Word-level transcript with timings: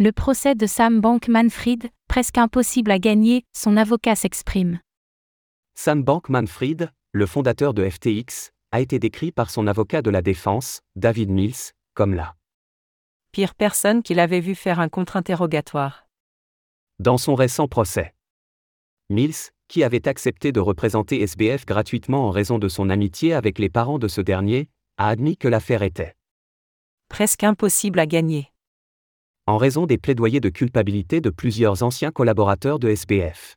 Le 0.00 0.12
procès 0.12 0.54
de 0.54 0.64
Sam 0.64 1.00
Bankman-Fried, 1.00 1.90
presque 2.06 2.38
impossible 2.38 2.92
à 2.92 3.00
gagner, 3.00 3.42
son 3.52 3.76
avocat 3.76 4.14
s'exprime. 4.14 4.78
Sam 5.74 6.04
Bankman-Fried, 6.04 6.92
le 7.10 7.26
fondateur 7.26 7.74
de 7.74 7.88
FTX, 7.88 8.52
a 8.70 8.80
été 8.80 9.00
décrit 9.00 9.32
par 9.32 9.50
son 9.50 9.66
avocat 9.66 10.00
de 10.00 10.10
la 10.10 10.22
défense, 10.22 10.82
David 10.94 11.30
Mills, 11.30 11.72
comme 11.94 12.14
la 12.14 12.36
pire 13.32 13.56
personne 13.56 14.04
qu'il 14.04 14.20
avait 14.20 14.38
vu 14.38 14.54
faire 14.54 14.78
un 14.78 14.88
contre-interrogatoire. 14.88 16.06
Dans 17.00 17.18
son 17.18 17.34
récent 17.34 17.66
procès, 17.66 18.14
Mills, 19.10 19.50
qui 19.66 19.82
avait 19.82 20.06
accepté 20.06 20.52
de 20.52 20.60
représenter 20.60 21.22
SBF 21.22 21.66
gratuitement 21.66 22.28
en 22.28 22.30
raison 22.30 22.60
de 22.60 22.68
son 22.68 22.88
amitié 22.88 23.34
avec 23.34 23.58
les 23.58 23.68
parents 23.68 23.98
de 23.98 24.06
ce 24.06 24.20
dernier, 24.20 24.68
a 24.96 25.08
admis 25.08 25.36
que 25.36 25.48
l'affaire 25.48 25.82
était 25.82 26.14
presque 27.08 27.42
impossible 27.42 27.98
à 27.98 28.06
gagner 28.06 28.52
en 29.48 29.56
raison 29.56 29.86
des 29.86 29.96
plaidoyers 29.96 30.40
de 30.40 30.50
culpabilité 30.50 31.22
de 31.22 31.30
plusieurs 31.30 31.82
anciens 31.82 32.10
collaborateurs 32.10 32.78
de 32.78 32.90
SBF. 32.90 33.56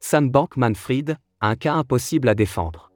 Sam 0.00 0.30
Bankman-Fried, 0.30 1.18
un 1.42 1.56
cas 1.56 1.74
impossible 1.74 2.30
à 2.30 2.34
défendre. 2.34 2.90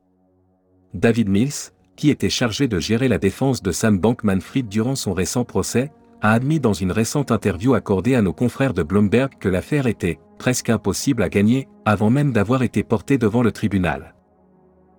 David 0.95 1.29
Mills, 1.29 1.73
qui 1.97 2.09
était 2.09 2.31
chargé 2.31 2.67
de 2.67 2.81
gérer 2.81 3.09
la 3.09 3.19
défense 3.19 3.63
de 3.63 3.73
Sam 3.73 3.99
Bankman-Fried 3.99 4.67
durant 4.67 4.97
son 4.97 5.13
récent 5.13 5.45
procès, 5.45 5.93
a 6.23 6.33
admis 6.33 6.61
dans 6.61 6.73
une 6.73 6.93
récente 6.93 7.31
interview 7.31 7.75
accordée 7.75 8.15
à 8.15 8.23
nos 8.23 8.33
confrères 8.33 8.73
de 8.73 8.83
Bloomberg 8.83 9.35
que 9.39 9.51
l'affaire 9.51 9.87
était 9.87 10.19
presque 10.39 10.71
impossible 10.71 11.23
à 11.23 11.29
gagner, 11.29 11.69
avant 11.85 12.09
même 12.09 12.33
d'avoir 12.33 12.63
été 12.63 12.83
portée 12.83 13.19
devant 13.19 13.43
le 13.43 13.53
tribunal. 13.53 14.16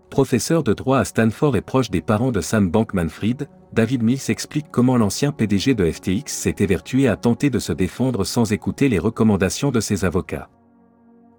Professeur 0.10 0.64
de 0.64 0.74
droit 0.74 1.00
à 1.00 1.06
Stanford 1.06 1.56
et 1.56 1.62
proche 1.62 1.92
des 1.92 2.02
parents 2.02 2.32
de 2.32 2.42
Sam 2.42 2.70
Bankman-Fried, 2.70 3.48
David 3.74 4.04
Mills 4.04 4.30
explique 4.30 4.68
comment 4.72 4.98
l'ancien 4.98 5.32
PDG 5.32 5.76
de 5.76 5.92
FTX 5.92 6.32
s'est 6.32 6.56
évertué 6.60 7.08
à 7.08 7.18
tenter 7.18 7.50
de 7.50 7.60
se 7.60 7.74
défendre 7.74 8.24
sans 8.24 8.52
écouter 8.54 8.90
les 8.90 9.00
recommandations 9.00 9.70
de 9.70 9.80
ses 9.80 10.06
avocats. 10.06 10.50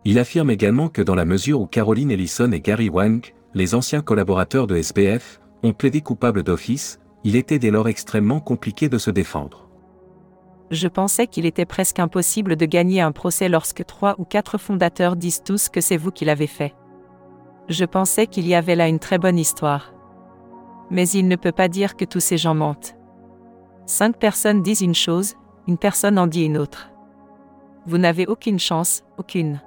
Il 0.05 0.19
affirme 0.19 0.51
également 0.51 0.89
que 0.89 1.03
dans 1.03 1.15
la 1.15 1.25
mesure 1.25 1.61
où 1.61 1.67
Caroline 1.67 2.11
Ellison 2.11 2.53
et 2.53 2.61
Gary 2.61 2.89
Wang, 2.89 3.25
les 3.55 3.75
anciens 3.75 4.03
collaborateurs 4.03 4.67
de 4.67 4.77
SBF, 4.77 5.41
ont 5.63 5.73
plaidé 5.73 6.03
coupables 6.03 6.43
d'office, 6.43 7.01
il 7.25 7.35
était 7.35 7.59
dès 7.59 7.71
lors 7.71 7.89
extrêmement 7.89 8.41
compliqué 8.41 8.89
de 8.89 8.99
se 8.99 9.11
défendre. 9.11 9.69
Je 10.71 10.87
pensais 10.87 11.27
qu'il 11.27 11.47
était 11.47 11.65
presque 11.65 11.99
impossible 11.99 12.55
de 12.55 12.67
gagner 12.67 13.01
un 13.01 13.13
procès 13.13 13.49
lorsque 13.49 13.85
trois 13.87 14.15
ou 14.19 14.25
quatre 14.25 14.59
fondateurs 14.59 15.17
disent 15.17 15.43
tous 15.43 15.69
que 15.69 15.81
c'est 15.81 15.97
vous 15.97 16.11
qui 16.11 16.27
l'avez 16.27 16.47
fait. 16.47 16.75
Je 17.69 17.85
pensais 17.85 18.27
qu'il 18.27 18.47
y 18.47 18.55
avait 18.55 18.77
là 18.77 18.89
une 18.89 18.99
très 18.99 19.19
bonne 19.19 19.39
histoire. 19.39 19.93
Mais 20.91 21.09
il 21.09 21.29
ne 21.29 21.37
peut 21.37 21.53
pas 21.53 21.69
dire 21.69 21.97
que 21.97 22.05
tous 22.05 22.21
ces 22.21 22.39
gens 22.39 22.55
mentent. 22.55 22.97
Cinq 23.87 24.19
personnes 24.19 24.63
disent 24.63 24.81
une 24.81 24.95
chose, 24.95 25.35
une 25.67 25.79
personne 25.79 26.19
en 26.19 26.27
dit 26.27 26.45
une 26.45 26.59
autre. 26.59 26.91
Vous 27.87 27.99
n'avez 27.99 28.27
aucune 28.27 28.59
chance, 28.59 29.05
aucune. 29.19 29.61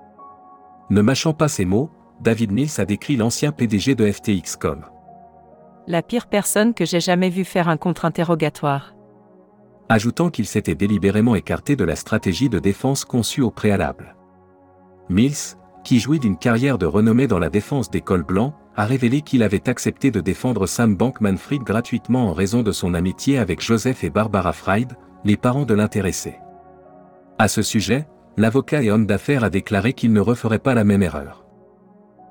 Ne 0.90 1.02
mâchant 1.02 1.34
pas 1.34 1.48
ces 1.48 1.66
mots, 1.66 1.90
David 2.22 2.52
Mills 2.52 2.80
a 2.80 2.86
décrit 2.86 3.16
l'ancien 3.16 3.52
PDG 3.52 3.96
de 3.96 4.12
FTX 4.12 4.58
comme 4.60 4.86
la 5.88 6.02
pire 6.02 6.28
personne 6.28 6.74
que 6.74 6.86
j'ai 6.86 7.00
jamais 7.00 7.30
vue 7.30 7.44
faire 7.44 7.68
un 7.68 7.78
contre-interrogatoire. 7.78 8.96
Ajoutant 9.90 10.30
qu'il 10.30 10.46
s'était 10.46 10.76
délibérément 10.76 11.36
écarté 11.36 11.76
de 11.76 11.84
la 11.84 11.96
stratégie 11.96 12.50
de 12.50 12.60
défense 12.60 13.04
conçue 13.04 13.42
au 13.42 13.52
préalable. 13.52 14.16
Mills, 15.10 15.58
qui 15.84 16.00
jouit 16.00 16.20
d'une 16.20 16.38
carrière 16.38 16.78
de 16.78 16.86
renommée 16.86 17.28
dans 17.28 17.40
la 17.40 17.50
défense 17.50 17.90
des 17.90 18.02
cols 18.02 18.24
blancs, 18.24 18.54
a 18.76 18.86
révélé 18.86 19.22
qu'il 19.22 19.44
avait 19.44 19.70
accepté 19.70 20.12
de 20.12 20.22
défendre 20.22 20.66
Sam 20.66 20.96
Bankman-Fried 20.96 21.64
gratuitement 21.64 22.30
en 22.30 22.34
raison 22.34 22.64
de 22.64 22.72
son 22.72 22.94
amitié 22.94 23.38
avec 23.38 23.62
Joseph 23.62 24.04
et 24.04 24.10
Barbara 24.10 24.54
Fried, 24.54 24.94
les 25.24 25.38
parents 25.38 25.66
de 25.66 25.74
l'intéressé. 25.74 26.36
À 27.38 27.48
ce 27.48 27.62
sujet, 27.62 28.08
l'avocat 28.38 28.82
et 28.82 28.92
homme 28.92 29.06
d'affaires 29.06 29.44
a 29.44 29.50
déclaré 29.50 29.94
qu'il 29.94 30.14
ne 30.14 30.20
referait 30.20 30.60
pas 30.60 30.74
la 30.74 30.84
même 30.84 31.04
erreur. 31.04 31.46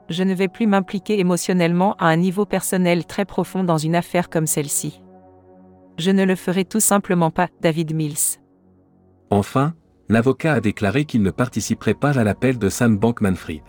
Je 0.09 0.23
ne 0.25 0.35
vais 0.35 0.49
plus 0.49 0.67
m'impliquer 0.67 1.21
émotionnellement 1.21 1.95
à 1.99 2.07
un 2.09 2.17
niveau 2.17 2.45
personnel 2.45 3.07
très 3.07 3.25
profond 3.25 3.63
dans 3.63 3.79
une 3.79 3.95
affaire 3.95 4.29
comme 4.29 4.47
celle-ci. 4.47 5.03
Je 5.99 6.11
ne 6.11 6.25
le 6.25 6.35
ferai 6.35 6.65
tout 6.65 6.81
simplement 6.81 7.31
pas, 7.31 7.49
David 7.61 7.95
Mills. 7.95 8.41
Enfin, 9.31 9.75
l'avocat 10.11 10.55
a 10.55 10.61
déclaré 10.61 11.05
qu'il 11.05 11.23
ne 11.23 11.31
participerait 11.31 11.95
pas 11.95 12.19
à 12.19 12.25
l'appel 12.25 12.59
de 12.59 12.69
Sam 12.69 12.99
Bankman-Fried. 12.99 13.63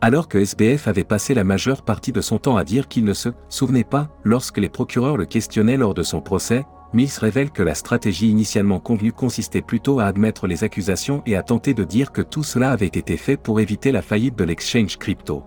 Alors 0.00 0.28
que 0.28 0.38
SBF 0.38 0.88
avait 0.88 1.04
passé 1.04 1.32
la 1.32 1.44
majeure 1.44 1.82
partie 1.82 2.10
de 2.10 2.20
son 2.20 2.38
temps 2.38 2.56
à 2.56 2.64
dire 2.64 2.88
qu'il 2.88 3.04
ne 3.04 3.14
se 3.14 3.28
souvenait 3.48 3.84
pas, 3.84 4.10
lorsque 4.24 4.58
les 4.58 4.68
procureurs 4.68 5.16
le 5.16 5.26
questionnaient 5.26 5.76
lors 5.76 5.94
de 5.94 6.02
son 6.02 6.20
procès, 6.20 6.64
Mills 6.92 7.18
révèle 7.20 7.52
que 7.52 7.62
la 7.62 7.74
stratégie 7.74 8.28
initialement 8.28 8.80
convenue 8.80 9.12
consistait 9.12 9.62
plutôt 9.62 10.00
à 10.00 10.06
admettre 10.06 10.48
les 10.48 10.64
accusations 10.64 11.22
et 11.24 11.36
à 11.36 11.42
tenter 11.44 11.72
de 11.72 11.84
dire 11.84 12.10
que 12.10 12.22
tout 12.22 12.42
cela 12.42 12.72
avait 12.72 12.86
été 12.86 13.16
fait 13.16 13.36
pour 13.36 13.60
éviter 13.60 13.92
la 13.92 14.02
faillite 14.02 14.36
de 14.36 14.44
l'exchange 14.44 14.98
crypto. 14.98 15.44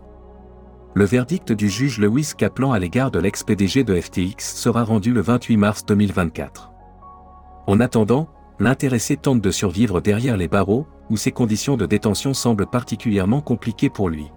Le 0.94 1.04
verdict 1.04 1.52
du 1.52 1.70
juge 1.70 2.00
Lewis 2.00 2.32
Kaplan 2.38 2.72
à 2.72 2.80
l'égard 2.80 3.12
de 3.12 3.20
l'ex-PDG 3.20 3.84
de 3.84 4.00
FTX 4.00 4.56
sera 4.56 4.84
rendu 4.84 5.12
le 5.12 5.22
28 5.22 5.58
mars 5.58 5.86
2024. 5.86 6.72
En 7.68 7.80
attendant, 7.80 8.30
l'intéressé 8.62 9.18
tente 9.18 9.42
de 9.42 9.52
survivre 9.52 10.00
derrière 10.02 10.38
les 10.38 10.48
barreaux, 10.48 10.86
où 11.10 11.18
ses 11.18 11.32
conditions 11.32 11.76
de 11.78 11.86
détention 11.86 12.34
semblent 12.34 12.68
particulièrement 12.68 13.42
compliquées 13.42 13.90
pour 13.90 14.08
lui. 14.08 14.28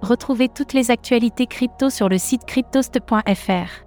Retrouvez 0.00 0.48
toutes 0.48 0.72
les 0.72 0.90
actualités 0.90 1.46
crypto 1.46 1.90
sur 1.90 2.08
le 2.08 2.18
site 2.18 2.44
cryptost.fr. 2.46 3.86